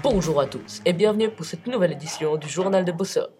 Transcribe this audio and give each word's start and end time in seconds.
Bonjour 0.00 0.40
à 0.40 0.46
tous 0.46 0.80
et 0.84 0.92
bienvenue 0.92 1.28
pour 1.28 1.44
cette 1.44 1.66
nouvelle 1.66 1.90
édition 1.90 2.36
du 2.36 2.48
journal 2.48 2.84
de 2.84 2.92
Bossop. 2.92 3.30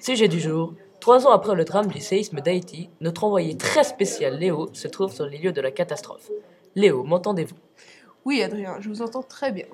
Sujet 0.00 0.28
du 0.28 0.38
jour, 0.38 0.74
trois 1.00 1.26
ans 1.26 1.32
après 1.32 1.56
le 1.56 1.64
drame 1.64 1.88
du 1.88 2.00
séisme 2.00 2.40
d'Haïti, 2.40 2.90
notre 3.00 3.24
envoyé 3.24 3.56
très 3.56 3.82
spécial 3.82 4.38
Léo 4.38 4.68
se 4.72 4.86
trouve 4.86 5.12
sur 5.12 5.26
les 5.26 5.38
lieux 5.38 5.52
de 5.52 5.60
la 5.60 5.72
catastrophe. 5.72 6.30
Léo, 6.76 7.02
m'entendez-vous? 7.02 7.56
Oui, 8.24 8.40
Adrien, 8.40 8.76
je 8.80 8.88
vous 8.88 9.02
entends 9.02 9.24
très 9.24 9.50
bien. 9.50 9.66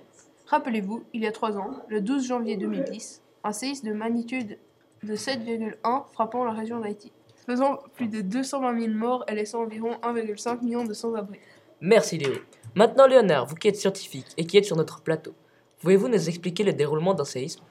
Rappelez-vous, 0.46 1.04
il 1.12 1.22
y 1.22 1.26
a 1.26 1.32
trois 1.32 1.58
ans, 1.58 1.70
le 1.88 2.00
12 2.00 2.26
janvier 2.26 2.56
2010, 2.56 3.20
un 3.44 3.52
séisme 3.52 3.88
de 3.88 3.92
magnitude 3.92 4.58
de 5.02 5.14
7,1 5.14 6.04
frappant 6.12 6.44
la 6.44 6.52
région 6.52 6.80
d'Haïti, 6.80 7.12
faisant 7.46 7.78
plus 7.94 8.08
de 8.08 8.22
220 8.22 8.80
000 8.80 8.92
morts 8.94 9.24
et 9.28 9.34
laissant 9.34 9.64
environ 9.64 9.96
1,5 10.02 10.64
million 10.64 10.84
de 10.84 10.94
sans-abri. 10.94 11.40
Merci 11.82 12.16
Léo. 12.16 12.32
Maintenant 12.74 13.06
Léonard, 13.06 13.44
vous 13.44 13.56
qui 13.56 13.68
êtes 13.68 13.76
scientifique 13.76 14.28
et 14.38 14.46
qui 14.46 14.56
êtes 14.56 14.64
sur 14.64 14.76
notre 14.76 15.02
plateau, 15.02 15.34
pouvez-vous 15.82 16.08
nous 16.08 16.28
expliquer 16.28 16.62
le 16.62 16.72
déroulement 16.72 17.12
d'un 17.12 17.24
séisme? 17.24 17.62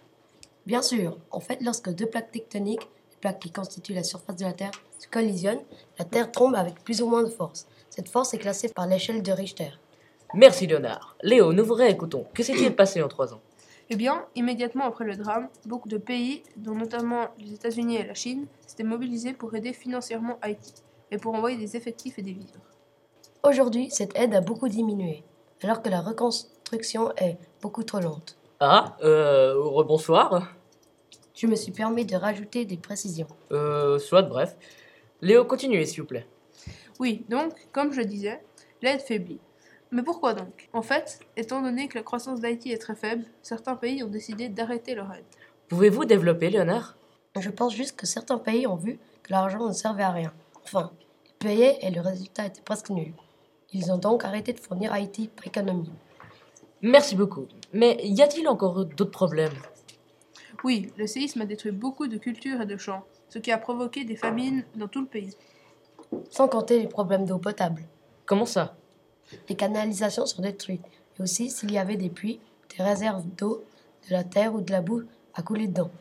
Bien 0.65 0.81
sûr, 0.81 1.17
en 1.31 1.39
fait, 1.39 1.59
lorsque 1.61 1.89
deux 1.89 2.05
plaques 2.05 2.31
tectoniques, 2.31 2.87
les 3.09 3.17
plaques 3.21 3.39
qui 3.39 3.51
constituent 3.51 3.93
la 3.93 4.03
surface 4.03 4.35
de 4.35 4.43
la 4.43 4.53
Terre, 4.53 4.71
se 4.99 5.07
collisionnent, 5.07 5.63
la 5.97 6.05
Terre 6.05 6.31
tombe 6.31 6.55
avec 6.55 6.84
plus 6.84 7.01
ou 7.01 7.07
moins 7.07 7.23
de 7.23 7.29
force. 7.29 7.67
Cette 7.89 8.09
force 8.09 8.34
est 8.34 8.37
classée 8.37 8.70
par 8.70 8.85
l'échelle 8.85 9.23
de 9.23 9.31
Richter. 9.31 9.71
Merci 10.34 10.67
Léonard. 10.67 11.15
Léo, 11.23 11.53
nous 11.53 11.65
vous 11.65 11.73
réécoutons. 11.73 12.25
Que 12.34 12.43
s'est-il 12.43 12.75
passé 12.75 13.01
en 13.01 13.07
trois 13.07 13.34
ans? 13.34 13.41
Eh 13.89 13.95
bien, 13.95 14.25
immédiatement 14.35 14.85
après 14.85 15.05
le 15.05 15.15
drame, 15.15 15.49
beaucoup 15.65 15.89
de 15.89 15.98
pays, 15.98 16.43
dont 16.57 16.75
notamment 16.75 17.27
les 17.39 17.53
États-Unis 17.53 17.95
et 17.95 18.05
la 18.05 18.13
Chine, 18.13 18.45
s'étaient 18.67 18.84
mobilisés 18.84 19.34
pour 19.34 19.53
aider 19.55 19.73
financièrement 19.73 20.37
Haïti 20.41 20.73
et 21.12 21.17
pour 21.17 21.34
envoyer 21.34 21.57
des 21.57 21.75
effectifs 21.75 22.20
et 22.20 22.21
des 22.21 22.34
vivres. 22.34 22.62
Aujourd'hui, 23.43 23.90
cette 23.90 24.18
aide 24.18 24.34
a 24.34 24.41
beaucoup 24.41 24.70
diminué, 24.70 25.23
alors 25.63 25.81
que 25.81 25.90
la 25.90 26.01
reconstruction 26.01 26.60
est 26.74 27.38
beaucoup 27.62 27.84
trop 27.84 28.00
lente. 28.00 28.38
Ah, 28.60 28.98
euh, 29.04 29.55
rebonsoir. 29.58 30.54
Je 31.34 31.48
me 31.48 31.55
suis 31.55 31.72
permis 31.72 32.05
de 32.05 32.16
rajouter 32.16 32.66
des 32.66 32.77
précisions. 32.77 33.27
Euh, 33.52 33.98
soit, 33.98 34.22
bref. 34.22 34.55
Léo, 35.22 35.46
continuez 35.46 35.86
s'il 35.86 36.02
vous 36.02 36.08
plaît. 36.08 36.27
Oui, 36.99 37.26
donc, 37.30 37.54
comme 37.72 37.94
je 37.94 38.02
disais, 38.02 38.42
l'aide 38.82 39.02
faiblit. 39.02 39.40
Mais 39.92 40.04
pourquoi 40.04 40.34
donc? 40.34 40.70
En 40.74 40.82
fait, 40.82 41.20
étant 41.36 41.62
donné 41.62 41.88
que 41.88 41.98
la 41.98 42.04
croissance 42.04 42.40
d'Haïti 42.40 42.72
est 42.72 42.77
très 42.77 42.96
faible, 42.96 43.26
certains 43.42 43.76
pays 43.76 44.04
ont 44.04 44.08
décidé 44.08 44.48
d'arrêter 44.48 44.96
leur 44.96 45.12
aide. 45.12 45.26
Pouvez-vous 45.68 46.05
développer, 46.05 46.49
Léonard? 46.49 46.98
Je 47.40 47.49
pense 47.49 47.76
juste 47.76 47.96
que 47.96 48.05
certains 48.05 48.38
pays 48.38 48.68
ont 48.68 48.76
vu 48.76 48.99
que 49.24 49.32
l'argent 49.32 49.68
ne 49.68 49.74
servait 49.74 50.04
à 50.04 50.12
rien. 50.12 50.34
Enfin, 50.64 50.92
ils 51.26 51.34
payaient 51.34 51.80
et 51.82 51.90
le 51.90 52.02
résultat 52.02 52.46
était 52.46 52.62
presque 52.62 52.90
nul. 52.90 53.14
Ils 53.74 53.92
ont 53.92 53.98
donc 53.98 54.26
arrêté 54.26 54.54
de 54.54 54.60
fournir 54.60 54.94
Haïti 54.94 55.30
par 55.30 55.48
économie. 55.48 55.92
Merci 56.82 57.15
beaucoup. 57.15 57.48
Mais 57.74 57.99
y 58.04 58.21
a-t-il 58.21 58.48
encore 58.48 58.85
d'autres 58.85 59.12
problèmes? 59.12 59.54
Oui, 60.63 60.91
le 60.98 61.05
séisme 61.05 61.41
a 61.41 61.46
détruit 61.46 61.71
beaucoup 61.71 62.07
de 62.07 62.18
cultures 62.18 62.62
et 62.62 62.65
de 62.65 62.77
champs, 62.77 63.04
ce 63.29 63.40
qui 63.40 63.51
a 63.51 63.57
provoqué 63.57 64.03
des 64.03 64.16
famines 64.16 64.63
dans 64.75 64.88
tout 64.88 65.02
le 65.02 65.07
pays. 65.07 65.35
Sans 66.29 66.47
compter 66.47 66.79
les 66.79 66.88
problèmes 66.88 67.25
d'eau 67.25 67.38
potable. 67.38 67.84
Comment 68.25 68.46
ça? 68.46 68.75
Les 69.47 69.56
canalisations 69.56 70.25
sont 70.25 70.41
détruites. 70.41 70.85
Et 71.19 71.22
aussi, 71.22 71.50
s'il 71.50 71.72
y 71.72 71.78
avait 71.78 71.97
des 71.97 72.09
puits, 72.09 72.40
des 72.75 72.84
réserves 72.84 73.25
d'eau, 73.38 73.63
de 74.07 74.13
la 74.13 74.24
terre 74.24 74.53
ou 74.56 74.62
de 74.62 74.72
la 74.72 74.81
boue 74.81 75.03
à 75.35 75.44
couler 75.44 75.68
dedans. 75.68 75.91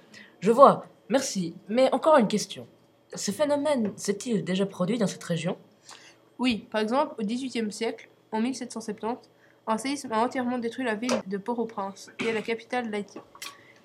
Je 0.40 0.50
vois. 0.50 0.86
Merci. 1.08 1.54
Mais 1.68 1.92
encore 1.92 2.16
une 2.16 2.28
question. 2.28 2.66
Ce 3.14 3.30
phénomène 3.30 3.92
s'est-il 3.96 4.44
déjà 4.44 4.64
produit 4.64 4.98
dans 4.98 5.06
cette 5.06 5.24
région? 5.24 5.58
Oui, 6.38 6.66
par 6.70 6.80
exemple, 6.80 7.14
au 7.18 7.22
XVIIIe 7.22 7.70
siècle, 7.70 8.08
en 8.32 8.40
1770, 8.40 9.28
un 9.66 9.78
séisme 9.78 10.12
a 10.12 10.18
entièrement 10.18 10.58
détruit 10.58 10.84
la 10.84 10.94
ville 10.94 11.20
de 11.26 11.36
Port-au-Prince, 11.36 12.10
qui 12.18 12.26
est 12.26 12.32
la 12.32 12.42
capitale 12.42 12.90
d'Haïti. 12.90 13.18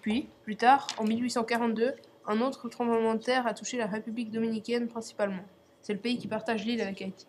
Puis, 0.01 0.29
plus 0.43 0.55
tard, 0.55 0.87
en 0.97 1.03
1842, 1.03 1.93
un 2.27 2.41
autre 2.41 2.69
tremblement 2.69 3.15
de 3.15 3.19
terre 3.19 3.47
a 3.47 3.53
touché 3.53 3.77
la 3.77 3.87
République 3.87 4.31
dominicaine 4.31 4.87
principalement. 4.87 5.43
C'est 5.81 5.93
le 5.93 5.99
pays 5.99 6.17
qui 6.17 6.27
partage 6.27 6.65
l'île 6.65 6.81
avec 6.81 7.01
Haïti. 7.01 7.27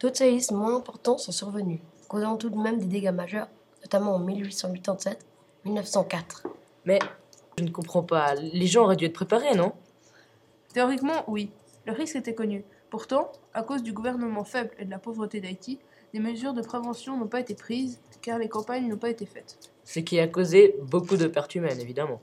D'autres 0.00 0.16
séismes 0.16 0.56
moins 0.56 0.76
importants 0.76 1.18
sont 1.18 1.32
survenus, 1.32 1.80
causant 2.08 2.36
tout 2.36 2.50
de 2.50 2.58
même 2.58 2.78
des 2.78 2.86
dégâts 2.86 3.12
majeurs, 3.12 3.48
notamment 3.82 4.16
en 4.16 4.26
1887-1904. 4.26 6.46
Mais 6.84 6.98
je 7.58 7.64
ne 7.64 7.70
comprends 7.70 8.02
pas. 8.02 8.34
Les 8.34 8.66
gens 8.66 8.84
auraient 8.84 8.96
dû 8.96 9.04
être 9.04 9.12
préparés, 9.12 9.54
non? 9.54 9.72
Théoriquement, 10.72 11.24
oui. 11.28 11.50
Le 11.86 11.92
risque 11.92 12.16
était 12.16 12.34
connu. 12.34 12.64
Pourtant, 12.90 13.30
à 13.52 13.62
cause 13.62 13.82
du 13.82 13.92
gouvernement 13.92 14.44
faible 14.44 14.70
et 14.78 14.84
de 14.84 14.90
la 14.90 14.98
pauvreté 14.98 15.40
d'Haïti, 15.40 15.78
des 16.14 16.20
mesures 16.20 16.54
de 16.54 16.62
prévention 16.62 17.18
n'ont 17.18 17.26
pas 17.26 17.40
été 17.40 17.56
prises 17.56 18.00
car 18.22 18.38
les 18.38 18.48
campagnes 18.48 18.88
n'ont 18.88 18.96
pas 18.96 19.10
été 19.10 19.26
faites. 19.26 19.58
Ce 19.82 19.98
qui 19.98 20.20
a 20.20 20.28
causé 20.28 20.76
beaucoup 20.84 21.16
de 21.16 21.26
pertes 21.26 21.56
humaines, 21.56 21.80
évidemment. 21.80 22.20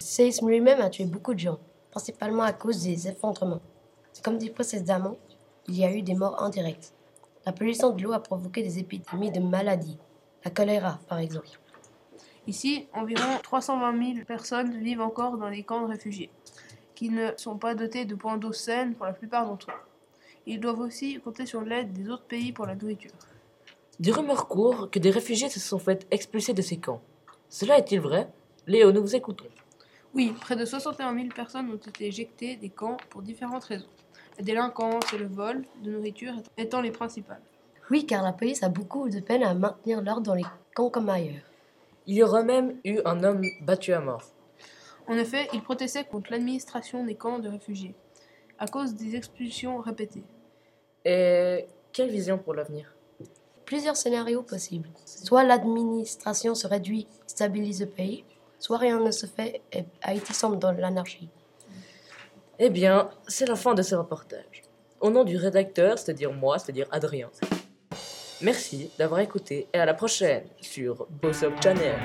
Le 0.00 0.04
séisme 0.04 0.50
lui-même 0.50 0.82
a 0.82 0.90
tué 0.90 1.06
beaucoup 1.06 1.32
de 1.32 1.38
gens, 1.38 1.58
principalement 1.90 2.42
à 2.42 2.52
cause 2.52 2.82
des 2.82 3.08
effondrements. 3.08 3.62
Comme 4.22 4.36
dit 4.36 4.50
précédemment, 4.50 5.16
il 5.66 5.78
y 5.78 5.84
a 5.86 5.90
eu 5.90 6.02
des 6.02 6.14
morts 6.14 6.42
indirectes. 6.42 6.92
La 7.46 7.52
pollution 7.52 7.88
de 7.94 8.02
l'eau 8.02 8.12
a 8.12 8.22
provoqué 8.22 8.62
des 8.62 8.78
épidémies 8.78 9.32
de 9.32 9.40
maladies, 9.40 9.96
la 10.44 10.50
choléra 10.50 11.00
par 11.08 11.18
exemple. 11.18 11.48
Ici, 12.46 12.86
environ 12.92 13.38
320 13.42 14.14
000 14.14 14.26
personnes 14.26 14.78
vivent 14.82 15.00
encore 15.00 15.38
dans 15.38 15.48
les 15.48 15.62
camps 15.62 15.80
de 15.80 15.90
réfugiés, 15.90 16.30
qui 16.94 17.08
ne 17.08 17.30
sont 17.38 17.56
pas 17.56 17.74
dotés 17.74 18.04
de 18.04 18.14
points 18.14 18.36
d'eau 18.36 18.52
saines 18.52 18.94
pour 18.94 19.06
la 19.06 19.14
plupart 19.14 19.46
d'entre 19.46 19.70
eux. 19.70 19.91
Ils 20.46 20.60
doivent 20.60 20.80
aussi 20.80 21.20
compter 21.20 21.46
sur 21.46 21.62
l'aide 21.62 21.92
des 21.92 22.08
autres 22.08 22.24
pays 22.24 22.52
pour 22.52 22.66
la 22.66 22.74
nourriture. 22.74 23.12
Des 24.00 24.10
rumeurs 24.10 24.48
courent 24.48 24.90
que 24.90 24.98
des 24.98 25.10
réfugiés 25.10 25.48
se 25.48 25.60
sont 25.60 25.78
fait 25.78 26.06
expulser 26.10 26.52
de 26.54 26.62
ces 26.62 26.78
camps. 26.78 27.02
Cela 27.48 27.78
est-il 27.78 28.00
vrai? 28.00 28.28
Léo, 28.66 28.90
nous 28.90 29.02
vous 29.02 29.14
écoutons. 29.14 29.46
Oui, 30.14 30.34
près 30.40 30.56
de 30.56 30.64
61 30.64 31.14
000 31.14 31.28
personnes 31.34 31.70
ont 31.70 31.76
été 31.76 32.06
éjectées 32.06 32.56
des 32.56 32.68
camps 32.68 32.96
pour 33.10 33.22
différentes 33.22 33.64
raisons. 33.64 33.88
La 34.38 34.44
délinquance 34.44 35.12
et 35.12 35.18
le 35.18 35.26
vol 35.26 35.64
de 35.82 35.90
nourriture 35.90 36.34
étant 36.56 36.80
les 36.80 36.90
principales. 36.90 37.42
Oui, 37.90 38.06
car 38.06 38.22
la 38.22 38.32
police 38.32 38.62
a 38.62 38.68
beaucoup 38.68 39.08
de 39.08 39.20
peine 39.20 39.42
à 39.42 39.54
maintenir 39.54 40.02
l'ordre 40.02 40.22
dans 40.22 40.34
les 40.34 40.44
camps 40.74 40.90
comme 40.90 41.08
ailleurs. 41.08 41.42
Il 42.06 42.16
y 42.16 42.22
aurait 42.22 42.44
même 42.44 42.78
eu 42.84 43.00
un 43.04 43.22
homme 43.22 43.42
battu 43.60 43.92
à 43.92 44.00
mort. 44.00 44.24
En 45.06 45.14
effet, 45.14 45.48
il 45.52 45.62
protestait 45.62 46.04
contre 46.04 46.30
l'administration 46.30 47.04
des 47.04 47.14
camps 47.14 47.38
de 47.38 47.48
réfugiés, 47.48 47.94
à 48.62 48.68
cause 48.68 48.94
des 48.94 49.16
expulsions 49.16 49.78
répétées. 49.78 50.22
Et 51.04 51.66
quelle 51.92 52.10
vision 52.10 52.38
pour 52.38 52.54
l'avenir? 52.54 52.94
Plusieurs 53.64 53.96
scénarios 53.96 54.44
possibles. 54.44 54.88
Soit 55.04 55.42
l'administration 55.42 56.54
se 56.54 56.68
réduit, 56.68 57.08
stabilise 57.26 57.80
le 57.80 57.86
pays, 57.86 58.24
soit 58.60 58.78
rien 58.78 59.00
ne 59.00 59.10
se 59.10 59.26
fait 59.26 59.62
et 59.72 59.82
Haïti 60.00 60.32
semble 60.32 60.60
dans 60.60 60.70
l'anarchie. 60.70 61.28
Eh 62.60 62.70
bien, 62.70 63.10
c'est 63.26 63.48
la 63.48 63.56
fin 63.56 63.74
de 63.74 63.82
ce 63.82 63.96
reportage. 63.96 64.62
Au 65.00 65.10
nom 65.10 65.24
du 65.24 65.36
rédacteur, 65.36 65.98
c'est-à-dire 65.98 66.32
moi, 66.32 66.60
c'est-à-dire 66.60 66.86
Adrien. 66.92 67.30
Merci 68.42 68.92
d'avoir 68.96 69.18
écouté 69.18 69.66
et 69.72 69.78
à 69.78 69.86
la 69.86 69.94
prochaine 69.94 70.44
sur 70.60 71.08
Bossop 71.10 71.54
Channel. 71.60 71.98